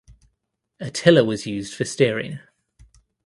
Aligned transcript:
A 0.79 0.89
tiller 0.89 1.23
was 1.23 1.45
used 1.45 1.75
for 1.75 1.85
steering. 1.85 2.39